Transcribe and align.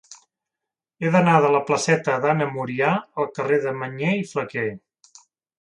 He 1.05 1.11
d'anar 1.15 1.35
de 1.43 1.51
la 1.57 1.61
placeta 1.67 2.17
d'Anna 2.25 2.47
Murià 2.55 2.95
al 3.25 3.31
carrer 3.39 3.63
de 3.67 3.75
Mañé 3.83 4.17
i 4.23 4.29
Flaquer. 4.35 4.69